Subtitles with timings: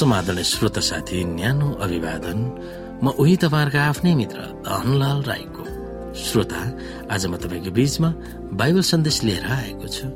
[0.00, 2.38] समाधान श्रोता साथी न्यानो अभिवादन
[3.04, 5.64] म उही तपाईँहरूको आफ्नै मित्र धनलाल राईको।
[6.16, 6.60] श्रोता
[7.12, 8.08] आज म तपाईँको बीचमा
[8.56, 10.06] बाइबल सन्देश लिएर आएको छु।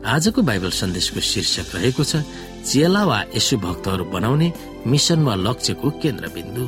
[0.00, 2.24] आजको बाइबल सन्देशको शीर्षक रहेको छ
[2.64, 4.48] चेला वा यसु भक्तहरू बनाउने
[4.88, 6.64] मिसन वा लक्ष्यको केन्द्रबिन्दु।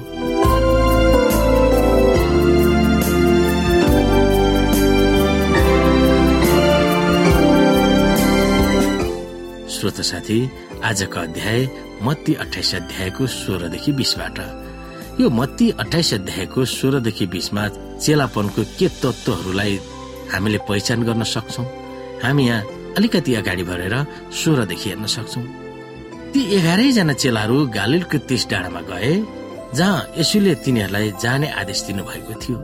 [10.03, 10.39] साथी
[10.85, 11.69] आजको अध्याय
[12.03, 14.39] मत्ती अठाइस अध्यायको सोह्रदेखि बिसबाट।
[15.21, 17.69] यो मत्ती अठाइस अध्यायको सोह्रदेखि बिसमा
[18.05, 19.79] चेलापनको के तत्वहरूलाई
[20.33, 21.63] हामीले पहिचान गर्न सक्छौ?
[22.23, 22.63] हामी यहाँ
[22.97, 23.95] अलिकति अगाडि बढेर
[24.33, 25.41] सोह्रदेखि हेर्न सक्छौ।
[26.33, 29.13] ती एघारैजना चेलाहरू गालिलको तीस डाँडामा गए
[29.75, 32.57] जहाँ यसुले तिनीहरूलाई जाने आदेश दिनुभएको थियो।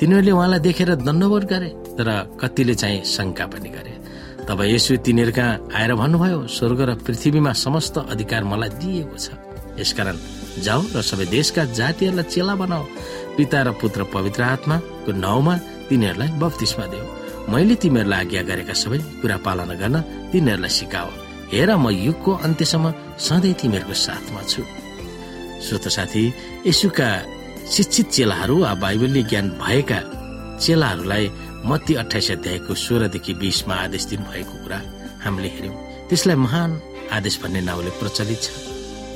[0.00, 2.08] तिनीहरूले उहाँलाई देखेर दण्डवट गरे तर
[2.40, 3.93] कतिले चाहिँ शङ्का पनि गरे।
[4.48, 9.26] तब यसो तिनीहरू कहाँ आएर भन्नुभयो स्वर्ग र पृथ्वीमा समस्त अधिकार मलाई दिएको छ।
[9.80, 10.16] यसकारण
[10.60, 12.84] जाऊ र सबै देशका जातिहरूलाई चेला बनाऊ।
[13.36, 15.54] पिता र पुत्र पवित्र आत्माको नाउँमा
[15.88, 17.06] तिनीहरूलाई बत्तिसमा देऊ।
[17.52, 19.96] मैले तिमीहरूलाई आज्ञा गरेका सबै कुरा पालना गर्न
[20.32, 21.10] तिनीहरूलाई सिकाओ।
[21.52, 22.84] हेर म युगको अन्त्यसम्म
[23.18, 24.62] सधैँ तिमीहरूको साथमा छु।
[25.64, 26.22] श्रोत साथी
[26.68, 27.08] यसुका
[27.64, 30.00] शिक्षित चेलाहरू वा बाइबलीय ज्ञान भएका
[30.60, 31.24] चेलाहरूलाई
[31.64, 34.78] मत्ती अठाइस अध्यायको सोह्रदेखि बिसमा आदेश दिनुभएको कुरा
[35.24, 35.76] हामीले हेर्यौं
[36.08, 36.70] त्यसलाई महान
[37.16, 38.48] आदेश भन्ने नाउँले प्रचलित छ।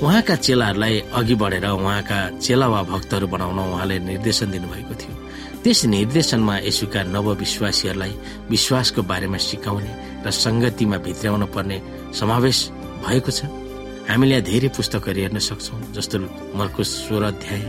[0.01, 5.15] उहाँका चेलाहरूलाई अघि बढेर उहाँका चेला वा भक्तहरू बनाउन उहाँले निर्देशन दिनुभएको थियो।
[5.63, 8.15] त्यस निर्देशनमा यसुका नवविश्वासीहरूलाई
[8.49, 9.93] विश्वासको बारेमा सिकाउने
[10.25, 11.79] र संगतिमा भित्राउन पर्ने
[12.17, 12.59] समावेश
[13.05, 13.45] भएको छ।
[14.09, 16.17] हामीले यहाँ धेरै पुस्तकहरू हेर्न सक्छौँ जस्तो
[16.57, 17.63] मर्को सोह्र अध्याय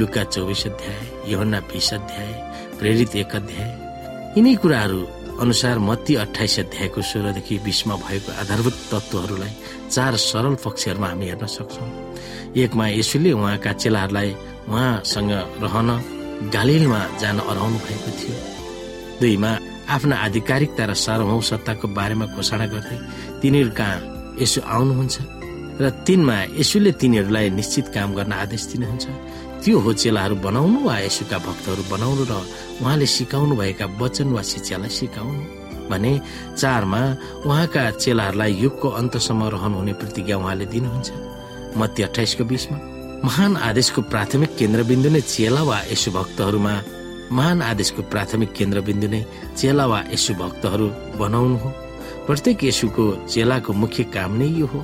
[0.00, 1.00] लुका चौबिस अध्याय
[1.32, 2.32] योहन्ना बिस अध्याय
[2.80, 3.83] प्रेरित एक अध्याय
[4.34, 5.00] यिनै कुराहरू
[5.42, 9.52] अनुसार मत्ती अठाइस अध्यायको सोह्रदेखि बिसमा भएको आधारभूत तत्वहरूलाई
[9.94, 11.88] चार सरल पक्षहरूमा हामी हेर्न सक्छौँ।
[12.62, 14.30] एकमा यसुले उहाँका चेलाहरूलाई
[14.66, 15.32] उहाँसँग
[15.64, 15.90] रहन
[16.54, 18.34] गालिलमा जान अराउनु भएको थियो।
[19.22, 19.50] दुईमा
[19.94, 22.98] आफ्ना आधिकारिकता र सार्वभौम सत्ताको बारेमा घोषणा गर्दै
[23.38, 23.98] तिनीहरू कहाँ
[24.42, 25.16] यसो आउनुहुन्छ।
[25.80, 29.06] र तिनमा यसुले तिनीहरूलाई निश्चित काम गर्न आदेश दिनुहुन्छ।
[29.62, 32.32] त्यो हो चेलाहरू बनाउनु वा यसुका भक्तहरू बनाउनु र
[32.82, 35.42] उहाँले सिकाउनु भएका वचन वा शिक्षालाई सिकाउनु।
[35.90, 36.12] भने
[36.60, 37.00] चारमा
[37.44, 41.08] उहाँका चेलाहरूलाई युगको अन्तसम्म रहनुहुने प्रतिज्ञा उहाँले दिनुहुन्छ।
[41.76, 42.78] मत्ती अठाइसको बिचमा
[43.24, 46.74] महान आदेशको प्राथमिक केन्द्रबिन्दु नै चेला वा यसु भक्तहरूमा
[47.36, 49.20] महान आदेशको प्राथमिक केन्द्रबिन्दु नै
[49.58, 50.86] चेला वा यसु भक्तहरू
[51.20, 51.68] बनाउनु हो।
[52.26, 54.80] प्रत्येक यसुको चेलाको मुख्य काम नै यो हो।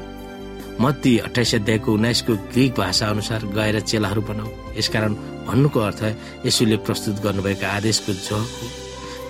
[0.80, 4.48] मत्ती अठाइस अध्यायको उन्नाइसको ग्रिक भाषा अनुसार गएर चेलाहरू बनाऊ।
[4.78, 5.12] यसकारण
[5.44, 6.02] भन्नुको अर्थ
[6.46, 8.66] यसुले प्रस्तुत गर्नुभएका आदेशको जग हो।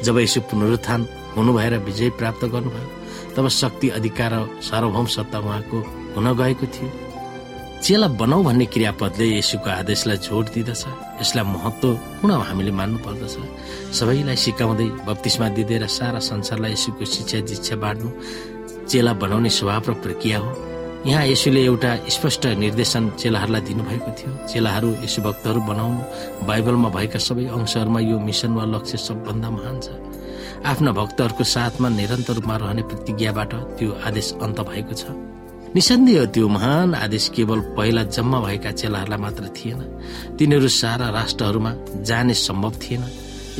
[0.06, 1.00] जब यसो पुनरुत्थान
[1.36, 2.88] हुनु भएर विजय प्राप्त गर्नुभयो
[3.34, 5.78] तब शक्ति अधिकार र सार्वभौम सत्ता उहाँको
[6.14, 6.88] हुन गएको थियो।
[7.82, 10.84] चेला बनाऊ भन्ने क्रियापदले यसुको आदेशलाई जोड दिँदछ।
[11.20, 13.34] यसलाई महत्वपूर्ण हामीले मान्नु पर्दछ
[13.98, 18.08] सबैलाई सिकाउँदै बत्तिसमा दिँदै र सारा संसारलाई यसुको शिक्षा दीक्षा बाँड्नु
[18.86, 20.50] चेला बनाउने स्वभाव र प्रक्रिया हो।
[21.06, 26.00] यहाँ यसुले एउटा स्पष्ट निर्देशन चेलाहरूलाई दिनुभएको थियो। चेलाहरू यसु भक्तहरू बनाउनु
[26.44, 29.88] बाइबलमा भएका सबै अंशहरूमा यो मिसन वा लक्ष्य सबभन्दा महान छ।
[30.60, 35.02] आफ्ना भक्तहरूको साथमा निरन्तर रूपमा रहने प्रतिज्ञाबाट त्यो आदेश अन्त भएको छ।
[35.72, 39.80] निसन्देह त्यो महान आदेश केवल पहिला जम्मा भएका चेलाहरूलाई मात्र थिएन।
[40.36, 41.72] तिनीहरू सारा राष्ट्रहरूमा
[42.04, 43.02] जाने सम्भव थिएन।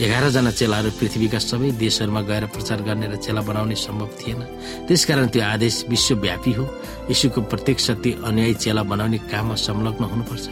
[0.00, 4.40] एघारजना चेलाहरू पृथ्वीका सबै देशहरूमा गएर प्रचार गर्ने र चेला बनाउने सम्भव थिएन।
[4.88, 6.64] त्यसकारण त्यो आदेश विश्वव्यापी हो।
[7.12, 10.46] यीशुको प्रत्येक शक्ति अनुयायी चेला बनाउने काममा संलग्न हुनुपर्छ।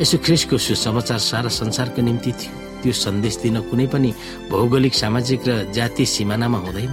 [0.00, 4.10] यसो ख्रिसको सुसमाचार सारा संसारको निम्ति थियो। त्यो सन्देश दिन कुनै पनि
[4.50, 6.92] भौगोलिक सामाजिक र जातीय सिमानामा हुँदैन।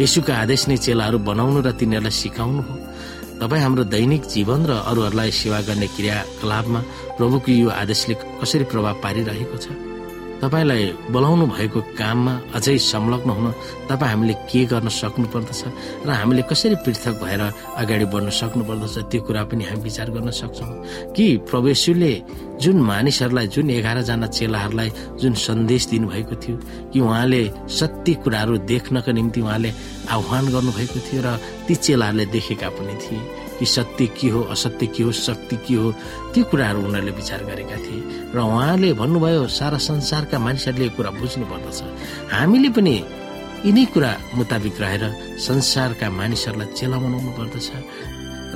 [0.00, 2.74] यसुको आदेश नै चेलाहरू बनाउनु र तिनीहरूलाई सिकाउनु हो।
[3.36, 6.80] तपाईँ हाम्रो दैनिक जीवन र अरूहरूलाई सेवा गर्ने क्रियाकलापमा
[7.20, 9.66] प्रभुको यो आदेशले कसरी प्रभाव पारिरहेको छ?
[10.36, 13.46] तपाईँलाई बोलाउनु भएको काममा अझै संलग्न हुन
[13.88, 15.62] तपाईँ हामीले के गर्न सक्नु पर्दछ
[16.06, 17.42] र हामीले कसरी पृथक भएर
[17.80, 22.12] अगाडि बढ्न सक्नु पर्दछ त्यो कुरा पनि हामी विचार गर्न सक्छौँ। कि प्रवेशुले
[22.60, 24.90] जुन मानिसहरूलाई जुन एघारजना चेलाहरूलाई
[25.20, 26.56] जुन सन्देश दिनुभएको थियो
[26.92, 27.42] कि उहाँले
[27.78, 29.70] सत्य कुराहरू देख्नको निम्ति उहाँले
[30.12, 31.28] आह्वान गर्नुभएको थियो र
[31.66, 35.92] ती चेलाहरूले देखेका पनि थिए। कि सत्य के हो असत्य के हो शक्ति के हो
[36.32, 38.00] त्यो कुराहरू उनीहरूले विचार गरेका थिए।
[38.34, 41.78] र उहाँले भन्नुभयो सारा संसारका मानिसहरूले यो कुरा बुझ्नु पर्दछ।
[42.32, 42.96] हामीले पनि
[43.66, 45.04] यिनै कुरा मुताबिक रहेर
[45.40, 47.68] संसारका मानिसहरूलाई चेला बनाउनु पर्दछ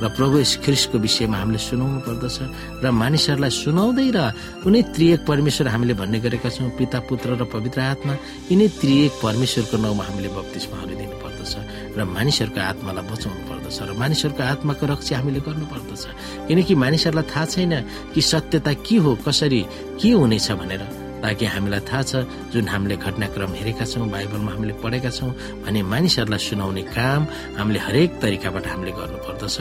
[0.01, 2.37] र प्रभु ख्रिस्टको विषयमा हामीले सुनाउनु पर्दछ
[2.83, 4.19] र मानिसहरूलाई सुनाउँदै र
[4.63, 8.13] कुनै त्रिएक परमेश्वर हामीले भन्ने गरेका छौँ पिता पुत्र र पवित्र आत्मा
[8.49, 11.53] यिनै त्रिएक परमेश्वरको नाउँमा हामीले बत्तिसमाहरू दिनु पर्दछ
[11.97, 16.03] र मानिसहरूको आत्मालाई बचाउनु पर्दछ र मानिसहरूको आत्माको रक्षा हामीले गर्नुपर्दछ
[16.47, 17.73] किनकि मानिसहरूलाई थाहा छैन
[18.13, 19.61] कि सत्यता के हो कसरी
[20.01, 22.13] के हुनेछ भनेर। ताकि हामीलाई थाहा छ
[22.51, 25.31] जुन हामीले घटनाक्रम हेरेका छौँ बाइबलमा हामीले पढेका छौँ
[25.63, 27.21] भने मानिसहरूलाई सुनाउने काम
[27.57, 29.57] हामीले हरेक तरिकाबाट हामीले गर्नुपर्दछ।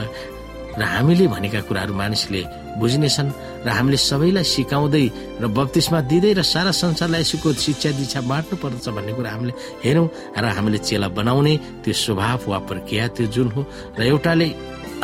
[0.70, 2.42] र हामीले भनेका कुराहरू मानिसले
[2.78, 3.30] बुझ्नेछन्
[3.66, 5.06] र हामीले सबैलाई सिकाउँदै
[5.42, 9.52] र बत्तिसमा दिँदै र सारा संसारलाई यसको शिक्षा दीक्षा बाँड्नु पर्दछ भन्ने कुरा हामीले
[9.84, 10.06] हेरौँ
[10.38, 13.60] र हामीले चेला बनाउने त्यो स्वभाव वा प्रक्रिया त्यो जुन हो
[13.98, 14.48] र एउटाले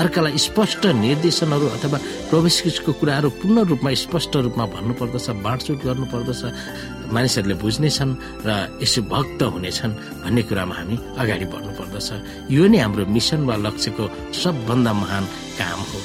[0.02, 1.98] अर्कालाई स्पष्ट निर्देशनहरू अथवा
[2.30, 6.42] प्रवेशको कुराहरू पूर्ण रूपमा स्पष्ट रूपमा भन्नुपर्दछ बाँडचुट गर्नुपर्दछ।
[7.14, 8.12] मानिसहरूले बुझ्नेछन्
[8.46, 8.50] र
[8.82, 12.08] यसो भक्त हुनेछन् भन्ने कुरामा हामी अगाडि बढ्नु पर्दछ
[12.50, 14.04] यो नै हाम्रो मिसन वा लक्ष्यको
[14.42, 15.24] सबभन्दा महान
[15.60, 15.98] काम हो।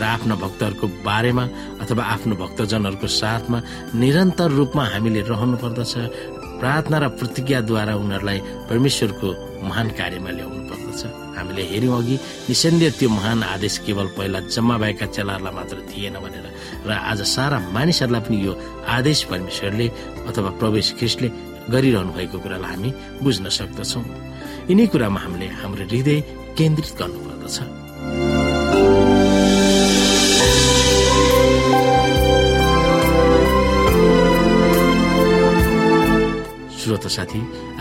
[0.00, 1.44] र आफ्ना भक्तहरूको बारेमा
[1.82, 3.58] अथवा आफ्नो भक्तजनहरूको साथमा
[4.00, 5.94] निरन्तर रूपमा हामीले रहनु पर्दछ
[6.60, 8.38] प्रार्थना र प्रतिज्ञाद्वारा उनीहरूलाई
[8.70, 9.28] परमेश्वरको
[9.68, 10.83] महान कार्यमा ल्याउनु पर्दछ
[11.36, 12.16] हामीले हेऱ्यौँ अघि
[12.48, 16.46] निसन्देह त्यो महान आदेश केवल पहिला जम्मा भएका चेलाहरूलाई मात्र थिएन भनेर
[16.86, 18.52] र आज सारा मानिसहरूलाई पनि यो
[18.96, 19.86] आदेश परमेश्वरले
[20.28, 21.28] अथवा प्रवेश ख्रिस्टले
[21.72, 22.90] गरिरहनु भएको कुरालाई हामी
[23.24, 24.04] बुझ्न सक्दछौँ।
[24.70, 26.18] यिनै कुरामा हामीले हाम्रो हृदय
[26.58, 27.56] केन्द्रित गर्नुपर्दछ।
[36.78, 37.40] श्रोत साथी